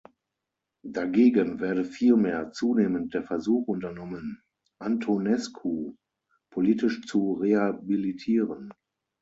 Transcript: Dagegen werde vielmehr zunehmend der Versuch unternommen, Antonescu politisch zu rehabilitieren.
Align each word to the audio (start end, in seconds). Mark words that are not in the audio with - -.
Dagegen 0.83 1.59
werde 1.59 1.85
vielmehr 1.85 2.51
zunehmend 2.53 3.13
der 3.13 3.21
Versuch 3.21 3.67
unternommen, 3.67 4.41
Antonescu 4.79 5.95
politisch 6.49 7.01
zu 7.05 7.33
rehabilitieren. 7.33 8.73